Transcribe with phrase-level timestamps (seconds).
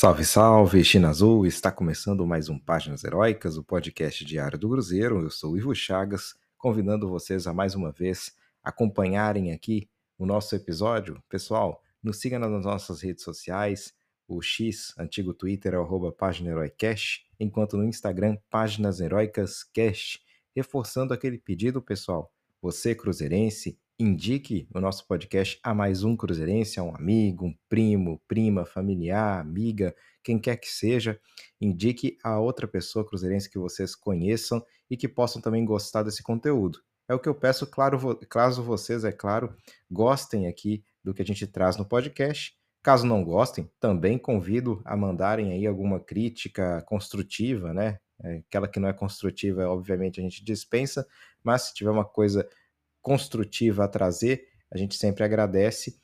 [0.00, 1.44] Salve, salve, China Azul!
[1.44, 5.20] Está começando mais um Páginas Heróicas, o podcast diário do Cruzeiro.
[5.20, 8.34] Eu sou o Ivo Chagas, convidando vocês a mais uma vez
[8.64, 11.22] acompanharem aqui o nosso episódio.
[11.28, 13.92] Pessoal, nos siga nas nossas redes sociais,
[14.26, 20.22] o X, antigo Twitter, é arroba Página Heroicast, enquanto no Instagram, Páginas Heroicas Cast.
[20.56, 22.32] Reforçando aquele pedido, pessoal,
[22.62, 28.20] você cruzeirense, indique o nosso podcast a mais um cruzeirense, a um amigo, um primo,
[28.26, 31.20] prima, familiar, amiga, quem quer que seja.
[31.60, 36.80] Indique a outra pessoa cruzeirense que vocês conheçam e que possam também gostar desse conteúdo.
[37.06, 39.54] É o que eu peço, claro, caso vocês, é claro,
[39.90, 42.56] gostem aqui do que a gente traz no podcast.
[42.82, 47.98] Caso não gostem, também convido a mandarem aí alguma crítica construtiva, né?
[48.22, 51.06] É, aquela que não é construtiva, obviamente, a gente dispensa,
[51.42, 52.48] mas se tiver uma coisa
[53.02, 55.98] construtiva a trazer, a gente sempre agradece.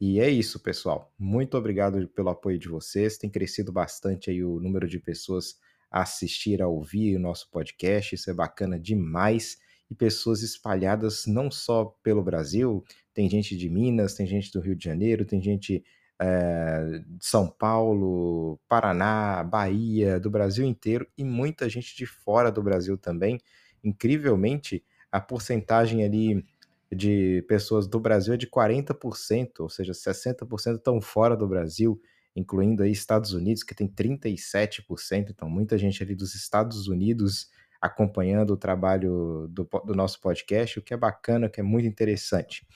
[0.00, 1.12] E é isso, pessoal.
[1.18, 3.18] Muito obrigado pelo apoio de vocês.
[3.18, 5.56] Tem crescido bastante aí o número de pessoas
[5.90, 8.14] a assistir, a ouvir o nosso podcast.
[8.14, 9.58] Isso é bacana demais.
[9.90, 14.76] E pessoas espalhadas não só pelo Brasil, tem gente de Minas, tem gente do Rio
[14.76, 15.82] de Janeiro, tem gente
[16.20, 22.62] é, de São Paulo, Paraná, Bahia, do Brasil inteiro e muita gente de fora do
[22.62, 23.40] Brasil também.
[23.82, 26.44] Incrivelmente, a porcentagem ali
[26.90, 32.00] de pessoas do Brasil é de 40%, ou seja, 60% estão fora do Brasil,
[32.34, 38.52] incluindo aí Estados Unidos, que tem 37%, então muita gente ali dos Estados Unidos acompanhando
[38.52, 42.66] o trabalho do, do nosso podcast, o que é bacana, o que é muito interessante.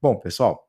[0.00, 0.68] Bom, pessoal,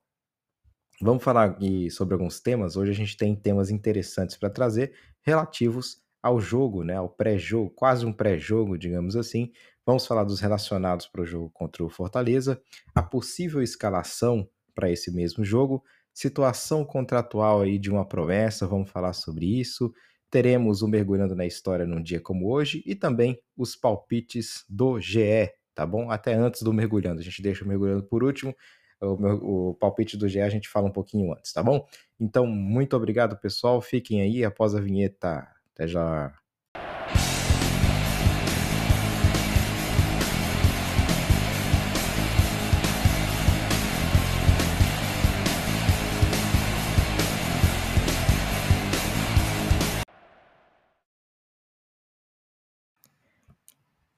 [1.02, 2.76] vamos falar aqui sobre alguns temas.
[2.76, 8.06] Hoje a gente tem temas interessantes para trazer relativos ao jogo, né, ao pré-jogo, quase
[8.06, 9.52] um pré-jogo, digamos assim,
[9.86, 12.62] Vamos falar dos relacionados para o jogo contra o Fortaleza,
[12.96, 19.14] a possível escalação para esse mesmo jogo, situação contratual aí de uma promessa, vamos falar
[19.14, 19.94] sobre isso.
[20.30, 25.52] Teremos o Mergulhando na História num dia como hoje e também os palpites do GE,
[25.76, 26.10] tá bom?
[26.10, 28.56] Até antes do Mergulhando, a gente deixa o Mergulhando por último.
[29.02, 31.86] O, o palpite do GE a gente fala um pouquinho antes, tá bom?
[32.20, 33.82] Então, muito obrigado, pessoal.
[33.82, 35.46] Fiquem aí após a vinheta.
[35.74, 36.34] Até já.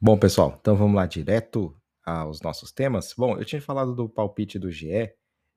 [0.06, 3.12] Bom, pessoal, então vamos lá direto aos nossos temas.
[3.18, 5.12] Bom, eu tinha falado do palpite do GE,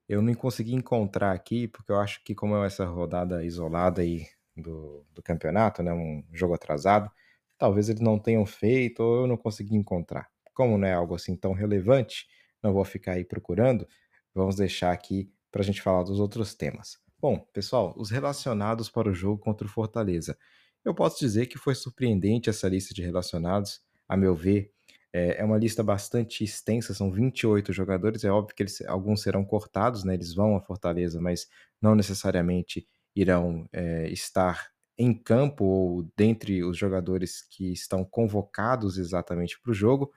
[0.09, 4.27] eu não consegui encontrar aqui, porque eu acho que como é essa rodada isolada aí
[4.57, 7.11] do, do campeonato, né, um jogo atrasado,
[7.59, 10.31] talvez eles não tenham feito ou eu não consegui encontrar.
[10.55, 12.27] Como não é algo assim tão relevante,
[12.63, 13.87] não vou ficar aí procurando,
[14.35, 16.97] vamos deixar aqui para a gente falar dos outros temas.
[17.21, 20.39] Bom, pessoal, os relacionados para o jogo contra o Fortaleza.
[20.83, 24.73] Eu posso dizer que foi surpreendente essa lista de relacionados a meu ver,
[25.13, 28.25] é, é uma lista bastante extensa, são 28 jogadores.
[28.25, 30.15] É óbvio que eles, alguns serão cortados, né?
[30.15, 31.49] Eles vão à Fortaleza, mas
[31.81, 39.61] não necessariamente irão é, estar em campo ou dentre os jogadores que estão convocados exatamente
[39.61, 40.13] para o jogo.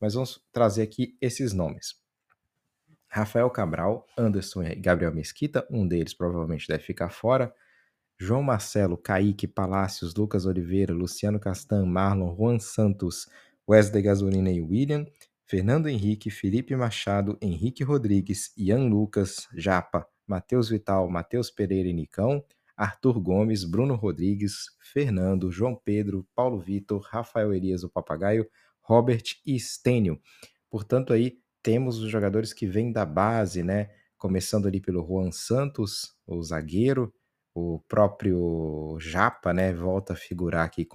[0.00, 1.94] Mas vamos trazer aqui esses nomes.
[3.08, 7.54] Rafael Cabral, Anderson e Gabriel Mesquita, um deles provavelmente deve ficar fora.
[8.18, 13.28] João Marcelo, Kaique, Palácios, Lucas Oliveira, Luciano Castan, Marlon, Juan Santos,
[13.68, 15.06] Wesley Gasolina e William,
[15.44, 22.42] Fernando Henrique, Felipe Machado, Henrique Rodrigues, Ian Lucas, Japa, Matheus Vital, Matheus Pereira e Nicão,
[22.76, 28.48] Arthur Gomes, Bruno Rodrigues, Fernando, João Pedro, Paulo Vitor, Rafael Elias, o Papagaio,
[28.80, 30.20] Robert e Stênio.
[30.70, 33.90] Portanto, aí temos os jogadores que vêm da base, né?
[34.16, 37.12] Começando ali pelo Juan Santos, o zagueiro,
[37.58, 40.86] o próprio Japa, né, volta a figurar aqui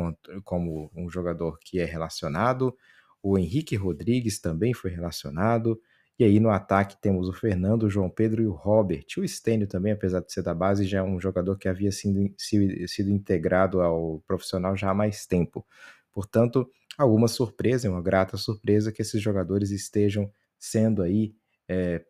[0.44, 2.78] como um jogador que é relacionado.
[3.24, 5.82] O Henrique Rodrigues também foi relacionado.
[6.20, 9.06] E aí no ataque temos o Fernando, o João Pedro e o Robert.
[9.18, 12.32] O Stênio também, apesar de ser da base, já é um jogador que havia sido,
[12.38, 15.66] sido integrado ao profissional já há mais tempo.
[16.12, 21.34] Portanto, alguma surpresa, uma grata surpresa que esses jogadores estejam sendo aí,
[21.68, 22.06] é,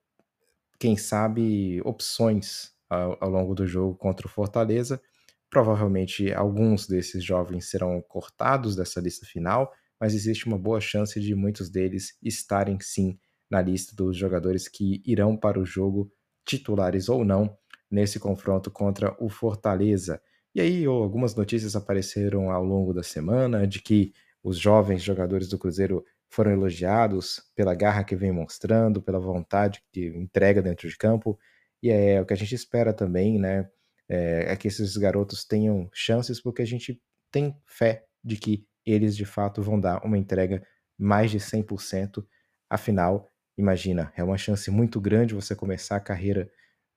[0.77, 5.01] quem sabe, opções ao, ao longo do jogo contra o Fortaleza.
[5.49, 11.33] Provavelmente alguns desses jovens serão cortados dessa lista final, mas existe uma boa chance de
[11.33, 13.17] muitos deles estarem sim
[13.49, 16.11] na lista dos jogadores que irão para o jogo,
[16.45, 17.57] titulares ou não,
[17.89, 20.21] nesse confronto contra o Fortaleza.
[20.53, 25.57] E aí algumas notícias apareceram ao longo da semana de que os jovens jogadores do
[25.57, 31.37] Cruzeiro foram elogiados pela garra que vem mostrando, pela vontade que entrega dentro de campo,
[31.81, 33.69] e é o que a gente espera também, né?
[34.11, 37.01] é, é que esses garotos tenham chances, porque a gente
[37.31, 40.61] tem fé de que eles de fato vão dar uma entrega
[40.99, 42.25] mais de 100%.
[42.69, 46.51] Afinal, imagina, é uma chance muito grande você começar a carreira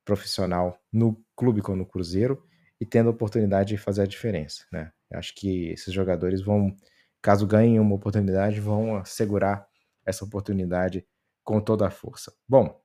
[0.05, 2.43] profissional no clube como no Cruzeiro
[2.81, 4.91] e tendo a oportunidade de fazer a diferença, né?
[5.13, 6.75] Acho que esses jogadores vão,
[7.23, 9.65] caso ganhem uma oportunidade, vão assegurar
[10.05, 11.07] essa oportunidade
[11.45, 12.33] com toda a força.
[12.49, 12.84] Bom,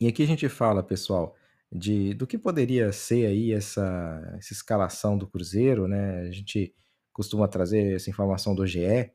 [0.00, 1.34] e aqui a gente fala, pessoal,
[1.72, 6.20] de do que poderia ser aí essa, essa escalação do Cruzeiro, né?
[6.22, 6.74] A gente
[7.12, 9.10] costuma trazer essa informação do GE.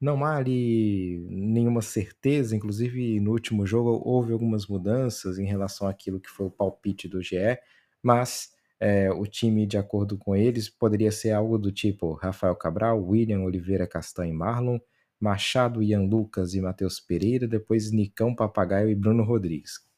[0.00, 6.20] Não há ali nenhuma certeza, inclusive no último jogo houve algumas mudanças em relação àquilo
[6.20, 7.58] que foi o palpite do GE,
[8.02, 8.50] mas
[8.80, 13.40] é, o time, de acordo com eles, poderia ser algo do tipo Rafael Cabral, William
[13.40, 14.78] Oliveira Castanho e Marlon,
[15.20, 19.89] Machado, Ian Lucas e Matheus Pereira, depois Nicão Papagaio e Bruno Rodrigues.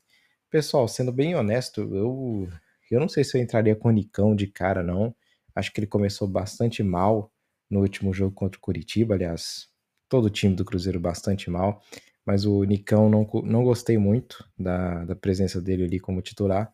[0.52, 2.46] Pessoal, sendo bem honesto, eu,
[2.90, 5.16] eu não sei se eu entraria com o Nicão de cara, não.
[5.54, 7.32] Acho que ele começou bastante mal
[7.70, 9.69] no último jogo contra o Curitiba, aliás,
[10.10, 11.81] todo o time do Cruzeiro bastante mal,
[12.26, 16.70] mas o Nicão não, não gostei muito da, da presença dele ali como titular.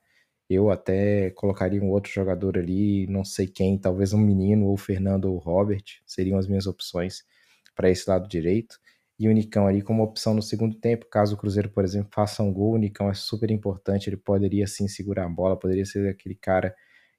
[0.50, 5.26] Eu até colocaria um outro jogador ali, não sei quem, talvez um menino, ou Fernando
[5.26, 7.22] ou Robert, seriam as minhas opções
[7.76, 8.76] para esse lado direito.
[9.18, 12.42] E o Nicão ali como opção no segundo tempo, caso o Cruzeiro, por exemplo, faça
[12.42, 16.08] um gol, o Nicão é super importante, ele poderia sim segurar a bola, poderia ser
[16.08, 16.74] aquele cara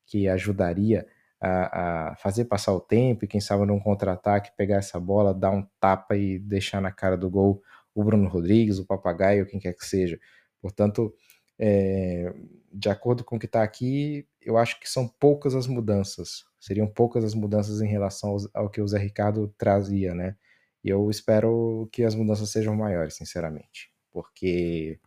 [0.06, 1.06] que ajudaria
[1.42, 5.52] a, a fazer passar o tempo e quem sabe num contra-ataque pegar essa bola, dar
[5.52, 7.62] um tapa e deixar na cara do gol
[7.94, 10.20] o Bruno Rodrigues, o Papagaio, quem quer que seja.
[10.62, 11.14] Portanto,
[11.58, 12.34] é,
[12.72, 16.46] de acordo com o que está aqui, eu acho que são poucas as mudanças.
[16.60, 20.36] Seriam poucas as mudanças em relação ao, ao que o Zé Ricardo trazia, né?
[20.84, 23.92] E eu espero que as mudanças sejam maiores, sinceramente.
[24.12, 25.00] Porque,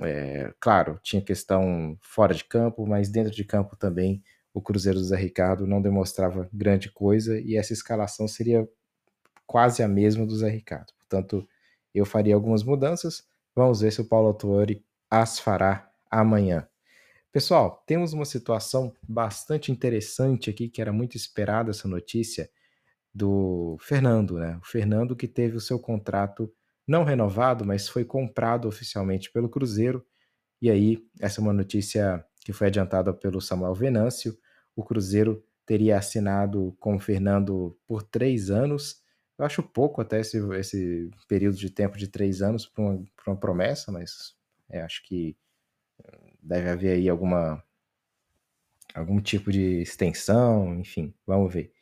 [0.00, 5.04] é, claro, tinha questão fora de campo, mas dentro de campo também o Cruzeiro do
[5.04, 8.68] Zé Ricardo não demonstrava grande coisa e essa escalação seria
[9.46, 10.92] quase a mesma do Zé Ricardo.
[10.98, 11.46] Portanto,
[11.94, 13.24] eu faria algumas mudanças.
[13.54, 16.68] Vamos ver se o Paulo Autori as fará amanhã.
[17.32, 22.50] Pessoal, temos uma situação bastante interessante aqui, que era muito esperada essa notícia
[23.12, 24.58] do Fernando, né?
[24.62, 26.52] O Fernando que teve o seu contrato
[26.86, 30.04] não renovado, mas foi comprado oficialmente pelo Cruzeiro.
[30.60, 34.36] E aí, essa é uma notícia que foi adiantada pelo Samuel Venâncio.
[34.74, 39.02] O Cruzeiro teria assinado com o Fernando por três anos.
[39.38, 43.36] Eu acho pouco até esse, esse período de tempo de três anos para uma, uma,
[43.36, 44.34] promessa, mas
[44.68, 45.36] é, acho que
[46.42, 47.62] deve haver aí alguma
[48.94, 51.72] algum tipo de extensão, enfim, vamos ver.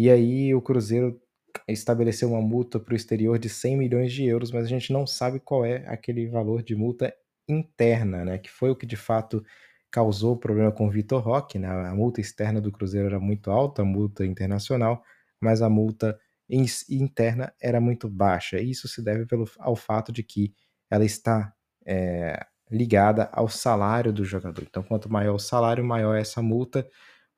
[0.00, 1.20] E aí o Cruzeiro
[1.68, 5.06] estabeleceu uma multa para o exterior de 100 milhões de euros, mas a gente não
[5.06, 7.14] sabe qual é aquele valor de multa
[7.46, 8.38] interna, né?
[8.38, 9.44] Que foi o que de fato
[9.90, 11.68] causou problema com o Vitor Roque, né?
[11.68, 15.02] A multa externa do Cruzeiro era muito alta, a multa internacional,
[15.38, 16.18] mas a multa
[16.48, 18.58] interna era muito baixa.
[18.58, 20.54] Isso se deve pelo, ao fato de que
[20.90, 21.52] ela está
[21.86, 24.64] é, ligada ao salário do jogador.
[24.66, 26.88] Então, quanto maior o salário, maior é essa multa.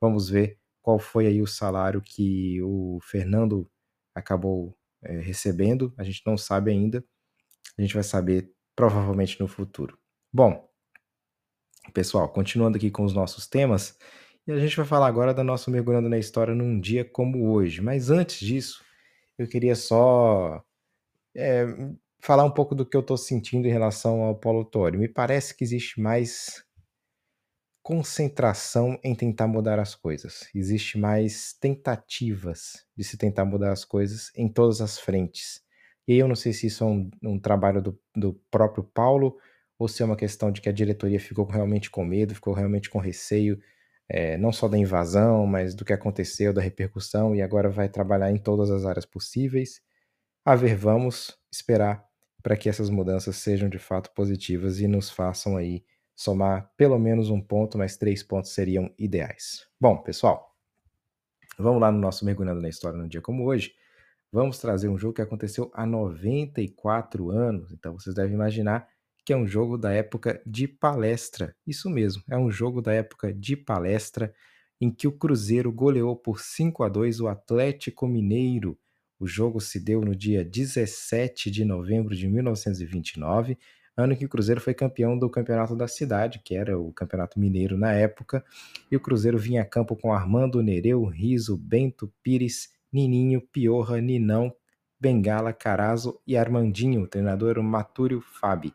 [0.01, 3.71] Vamos ver qual foi aí o salário que o Fernando
[4.15, 5.95] acabou é, recebendo.
[5.97, 7.05] A gente não sabe ainda.
[7.79, 9.97] A gente vai saber provavelmente no futuro.
[10.33, 10.69] Bom,
[11.95, 13.97] pessoal, continuando aqui com os nossos temas,
[14.47, 17.81] e a gente vai falar agora da nossa mergulhando na história num dia como hoje.
[17.81, 18.85] Mas antes disso,
[19.39, 20.63] eu queria só
[21.35, 21.65] é,
[22.21, 24.97] falar um pouco do que eu estou sentindo em relação ao Paulo Torre.
[24.97, 26.65] Me parece que existe mais
[27.93, 30.49] concentração em tentar mudar as coisas.
[30.55, 35.61] Existe mais tentativas de se tentar mudar as coisas em todas as frentes.
[36.09, 39.37] E eu não sei se isso é um, um trabalho do, do próprio Paulo
[39.79, 42.89] ou se é uma questão de que a diretoria ficou realmente com medo, ficou realmente
[42.89, 43.61] com receio,
[44.09, 48.31] é, não só da invasão, mas do que aconteceu, da repercussão, e agora vai trabalhar
[48.31, 49.83] em todas as áreas possíveis.
[50.47, 52.07] A ver, vamos esperar
[52.43, 55.85] para que essas mudanças sejam de fato positivas e nos façam aí
[56.15, 59.67] somar pelo menos um ponto, mas três pontos seriam ideais.
[59.81, 60.55] Bom, pessoal,
[61.59, 63.75] vamos lá no nosso Mergulhando na História num dia como hoje.
[64.33, 68.89] Vamos trazer um jogo que aconteceu há 94 anos, então vocês devem imaginar
[69.25, 71.55] que é um jogo da época de palestra.
[71.67, 74.35] Isso mesmo, é um jogo da época de palestra
[74.81, 78.77] em que o Cruzeiro goleou por 5 a 2 o Atlético Mineiro
[79.23, 83.57] o jogo se deu no dia 17 de novembro de 1929,
[83.97, 87.77] ano que o Cruzeiro foi campeão do campeonato da cidade, que era o campeonato mineiro
[87.77, 88.45] na época,
[88.91, 94.53] e o Cruzeiro vinha a campo com Armando Nereu, Riso, Bento, Pires, Nininho, Piorra, Ninão,
[95.01, 97.03] Bengala, Carazo e Armandinho.
[97.03, 98.73] O treinador Matúrio Fabi.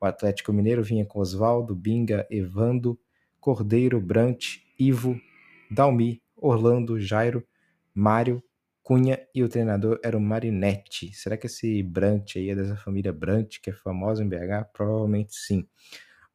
[0.00, 2.98] O Atlético Mineiro vinha com Oswaldo, Binga, Evando,
[3.40, 5.18] Cordeiro, Brant, Ivo,
[5.70, 7.42] Dalmi, Orlando, Jairo,
[7.94, 8.42] Mário,
[8.86, 11.12] Cunha e o treinador era o Marinetti.
[11.12, 14.70] Será que esse Brant aí é dessa família Brant, que é famosa em BH?
[14.72, 15.66] Provavelmente sim.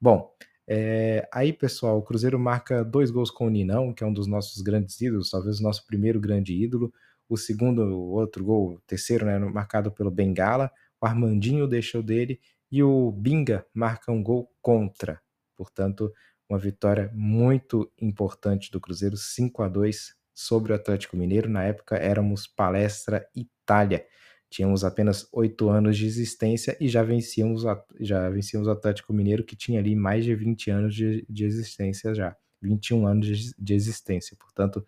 [0.02, 0.36] Bom,
[0.68, 4.28] é, aí pessoal, o Cruzeiro marca dois gols com o Ninão, que é um dos
[4.28, 6.94] nossos grandes ídolos, talvez o nosso primeiro grande ídolo.
[7.30, 10.70] O segundo, o outro gol, o terceiro, né, marcado pelo Bengala.
[11.00, 12.38] O Armandinho deixou dele
[12.70, 15.22] e o Binga marca um gol contra.
[15.56, 16.12] Portanto,
[16.50, 21.50] uma vitória muito importante do Cruzeiro, 5 a 2 sobre o Atlético Mineiro.
[21.50, 24.06] Na época éramos Palestra Itália.
[24.50, 27.64] Tínhamos apenas oito anos de existência e já vencíamos,
[28.00, 32.14] já vencíamos o Atlético Mineiro, que tinha ali mais de 20 anos de, de existência
[32.14, 32.36] já.
[32.62, 34.36] 21 anos de, de existência.
[34.38, 34.86] Portanto,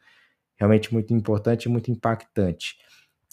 [0.55, 2.77] realmente muito importante e muito impactante.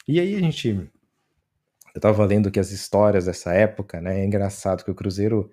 [0.07, 0.69] E aí a gente.
[0.69, 4.21] Eu estava lendo que as histórias dessa época, né?
[4.21, 5.51] É engraçado que o Cruzeiro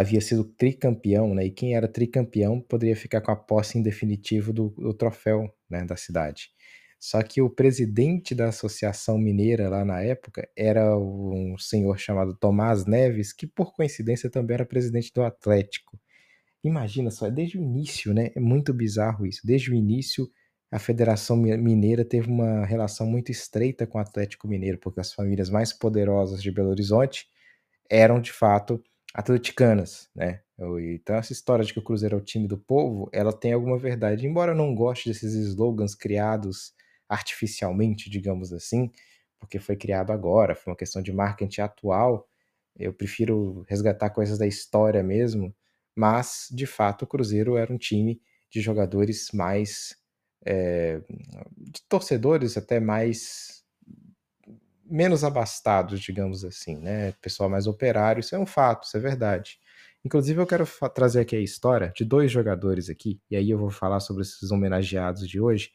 [0.00, 1.44] havia sido tricampeão, né?
[1.46, 5.84] E quem era tricampeão poderia ficar com a posse em definitivo do, do troféu né,
[5.84, 6.48] da cidade.
[6.98, 12.86] Só que o presidente da Associação Mineira lá na época era um senhor chamado Tomás
[12.86, 15.98] Neves, que por coincidência também era presidente do Atlético.
[16.64, 18.30] Imagina só, desde o início, né?
[18.34, 19.40] É muito bizarro isso.
[19.44, 20.30] Desde o início,
[20.70, 25.50] a Federação Mineira teve uma relação muito estreita com o Atlético Mineiro, porque as famílias
[25.50, 27.26] mais poderosas de Belo Horizonte
[27.90, 28.82] eram de fato
[29.14, 30.40] atleticanas, né?
[30.92, 33.78] Então essa história de que o Cruzeiro é o time do povo, ela tem alguma
[33.78, 34.26] verdade.
[34.26, 36.72] Embora eu não goste desses slogans criados
[37.08, 38.90] artificialmente, digamos assim,
[39.38, 42.28] porque foi criado agora, foi uma questão de marketing atual,
[42.76, 45.54] eu prefiro resgatar coisas da história mesmo,
[45.96, 49.96] mas de fato o Cruzeiro era um time de jogadores mais
[50.44, 51.00] é,
[51.56, 53.59] de torcedores até mais
[54.90, 57.12] menos abastados, digamos assim, né?
[57.22, 59.58] Pessoal mais operário, isso é um fato, isso é verdade.
[60.04, 63.70] Inclusive, eu quero trazer aqui a história de dois jogadores aqui, e aí eu vou
[63.70, 65.70] falar sobre esses homenageados de hoje,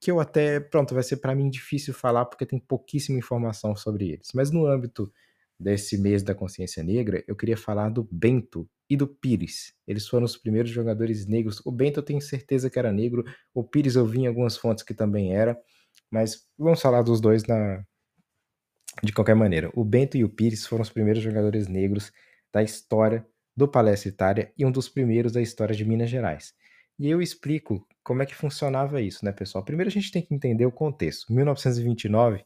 [0.00, 4.10] que eu até, pronto, vai ser para mim difícil falar porque tem pouquíssima informação sobre
[4.10, 4.28] eles.
[4.34, 5.12] Mas no âmbito
[5.58, 9.72] desse mês da consciência negra, eu queria falar do Bento e do Pires.
[9.86, 11.62] Eles foram os primeiros jogadores negros.
[11.64, 14.82] O Bento eu tenho certeza que era negro, o Pires eu vi em algumas fontes
[14.82, 15.56] que também era,
[16.10, 17.84] mas vamos falar dos dois na,
[19.02, 22.12] de qualquer maneira, o Bento e o Pires foram os primeiros jogadores negros
[22.52, 26.54] da história do Palestra Itália e um dos primeiros da história de Minas Gerais.
[26.98, 29.64] E eu explico como é que funcionava isso, né, pessoal?
[29.64, 31.32] Primeiro a gente tem que entender o contexto.
[31.32, 32.44] 1929,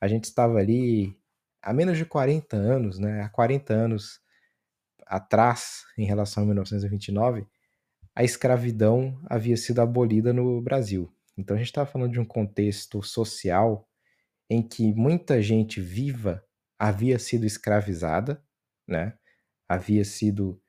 [0.00, 1.16] a gente estava ali
[1.62, 3.22] há menos de 40 anos, né?
[3.22, 4.20] Há 40 anos
[5.06, 7.46] atrás, em relação a 1929,
[8.14, 11.12] a escravidão havia sido abolida no Brasil.
[11.36, 13.88] Então a gente estava falando de um contexto social
[14.50, 16.44] em que muita gente viva
[16.78, 18.42] havia sido escravizada,
[18.86, 19.14] né?
[19.68, 20.60] Havia sido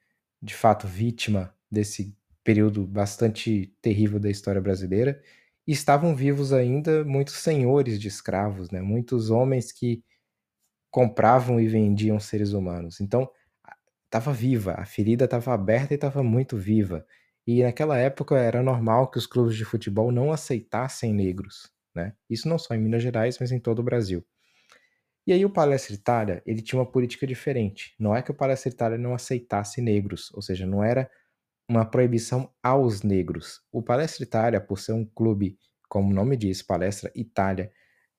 [0.42, 5.22] de fato vítima desse período bastante terrível da história brasileira
[5.68, 8.82] e estavam vivos ainda muitos senhores de escravos, né?
[8.82, 10.04] Muitos homens que
[10.92, 13.00] compravam e vendiam seres humanos.
[13.02, 13.30] Então,
[14.06, 17.06] estava viva, a ferida estava aberta e estava muito viva.
[17.46, 22.14] E naquela época era normal que os clubes de futebol não aceitassem negros, né?
[22.30, 24.26] Isso não só em Minas Gerais, mas em todo o Brasil.
[25.28, 27.94] E aí o Palestra Itália, ele tinha uma política diferente.
[28.00, 31.10] Não é que o Palestra Itália não aceitasse negros, ou seja, não era
[31.70, 33.60] uma proibição aos negros.
[33.70, 35.58] O Palestra Itália, por ser um clube,
[35.90, 37.70] como o nome diz, Palestra Itália,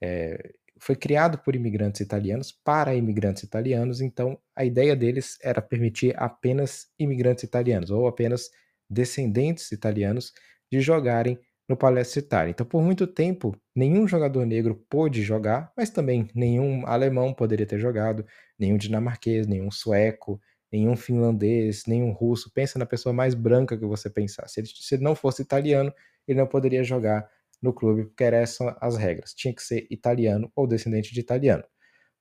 [0.02, 6.14] é, foi criado por imigrantes italianos para imigrantes italianos, então a ideia deles era permitir
[6.16, 8.50] apenas imigrantes italianos ou apenas
[8.88, 10.32] descendentes italianos
[10.70, 12.50] de jogarem no Palestra Itália.
[12.50, 17.78] Então, por muito tempo, nenhum jogador negro pôde jogar, mas também nenhum alemão poderia ter
[17.78, 18.24] jogado,
[18.58, 20.40] nenhum dinamarquês, nenhum sueco,
[20.72, 22.50] nenhum finlandês, nenhum russo.
[22.52, 24.48] Pensa na pessoa mais branca que você pensar.
[24.48, 25.92] Se ele, se ele não fosse italiano,
[26.26, 27.28] ele não poderia jogar
[27.60, 29.34] no clube, porque essas as regras.
[29.34, 31.64] Tinha que ser italiano ou descendente de italiano.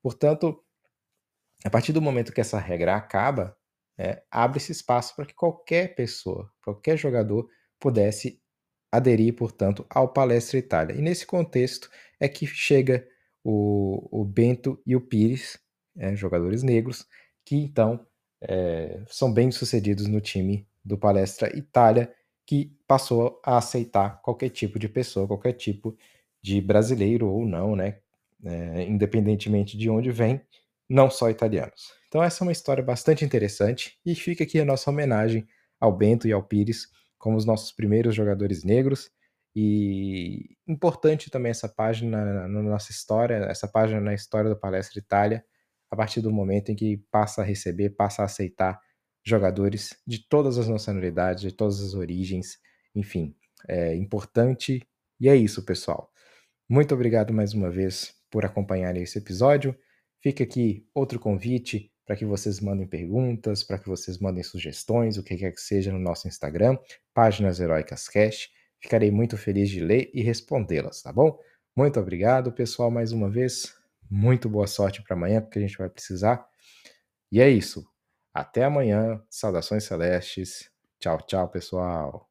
[0.01, 0.61] Portanto,
[1.63, 3.55] a partir do momento que essa regra acaba,
[3.97, 7.49] é, abre-se espaço para que qualquer pessoa, qualquer jogador,
[7.79, 8.41] pudesse
[8.91, 10.95] aderir, portanto, ao Palestra Itália.
[10.95, 11.89] E nesse contexto
[12.19, 13.07] é que chega
[13.43, 15.59] o, o Bento e o Pires,
[15.97, 17.05] é, jogadores negros,
[17.45, 18.05] que então
[18.41, 22.13] é, são bem sucedidos no time do Palestra Itália,
[22.45, 25.97] que passou a aceitar qualquer tipo de pessoa, qualquer tipo
[26.41, 27.99] de brasileiro ou não, né?
[28.45, 30.39] É, independentemente de onde vem,
[30.87, 31.91] não só italianos.
[32.07, 35.47] Então essa é uma história bastante interessante e fica aqui a nossa homenagem
[35.79, 39.09] ao Bento e ao Pires como os nossos primeiros jogadores negros.
[39.55, 45.43] E importante também essa página na nossa história, essa página na história do Palestra Itália,
[45.89, 48.79] a partir do momento em que passa a receber, passa a aceitar
[49.25, 52.59] jogadores de todas as nacionalidades, de todas as origens,
[52.95, 53.35] enfim.
[53.67, 54.87] é importante.
[55.19, 56.11] E é isso, pessoal.
[56.69, 59.75] Muito obrigado mais uma vez por acompanharem esse episódio.
[60.21, 65.23] Fica aqui outro convite para que vocês mandem perguntas, para que vocês mandem sugestões, o
[65.23, 66.77] que quer que seja no nosso Instagram,
[67.13, 68.49] Páginas Heróicas Cash.
[68.79, 71.37] Ficarei muito feliz de ler e respondê-las, tá bom?
[71.75, 73.75] Muito obrigado, pessoal, mais uma vez.
[74.09, 76.47] Muito boa sorte para amanhã, porque a gente vai precisar.
[77.29, 77.85] E é isso.
[78.33, 79.21] Até amanhã.
[79.29, 80.71] Saudações celestes.
[80.99, 82.26] Tchau, tchau, pessoal.